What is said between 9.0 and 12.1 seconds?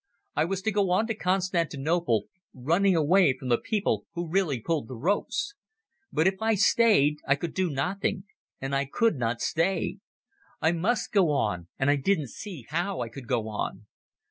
not stay. I must go on and I